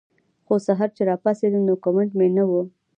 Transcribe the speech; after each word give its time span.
خو 0.45 0.55
سحر 0.67 0.89
چې 0.95 1.01
راپاسېدم 1.09 1.63
نو 1.67 1.73
کمنټ 1.83 2.11
مې 2.17 2.27
نۀ 2.35 2.43
وۀ 2.49 2.61